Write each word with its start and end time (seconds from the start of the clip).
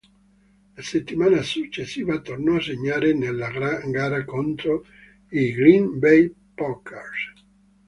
La 0.77 0.81
settimana 0.81 1.43
successiva 1.43 2.19
tornò 2.21 2.55
a 2.55 2.59
segnare 2.59 3.13
nella 3.13 3.51
gara 3.51 4.25
contro 4.25 4.83
i 5.29 5.51
Green 5.51 5.99
Bay 5.99 6.33
Packers. 6.55 7.33